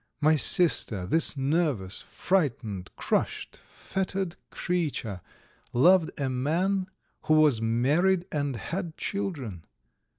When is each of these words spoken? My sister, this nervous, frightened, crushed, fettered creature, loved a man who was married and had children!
My 0.19 0.35
sister, 0.35 1.05
this 1.05 1.37
nervous, 1.37 2.01
frightened, 2.01 2.89
crushed, 2.95 3.57
fettered 3.57 4.35
creature, 4.49 5.21
loved 5.73 6.09
a 6.19 6.27
man 6.27 6.87
who 7.25 7.35
was 7.35 7.61
married 7.61 8.25
and 8.31 8.55
had 8.55 8.97
children! 8.97 9.63